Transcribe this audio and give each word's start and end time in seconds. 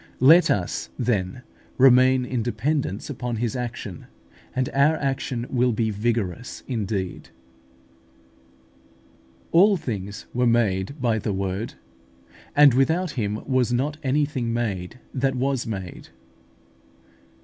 24). 0.17 0.27
Let 0.27 0.49
us, 0.63 0.89
then, 0.97 1.41
remain 1.77 2.25
in 2.25 2.41
dependence 2.41 3.07
upon 3.07 3.35
His 3.35 3.55
action, 3.55 4.07
and 4.55 4.67
our 4.73 4.95
action 4.95 5.45
will 5.47 5.71
be 5.73 5.91
vigorous 5.91 6.63
indeed. 6.67 7.29
"All 9.51 9.77
things 9.77 10.25
were 10.33 10.47
made 10.47 10.99
by 10.99 11.19
(the 11.19 11.31
Word); 11.33 11.75
and 12.55 12.73
without 12.73 13.11
Him 13.11 13.43
was 13.47 13.71
not 13.71 13.97
anything 14.01 14.51
made 14.51 14.99
that 15.13 15.35
was 15.35 15.67
made" 15.67 16.05
(John 16.05 16.13
i. 16.15 17.19